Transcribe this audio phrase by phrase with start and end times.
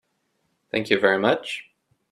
[0.71, 1.69] Thank you very much.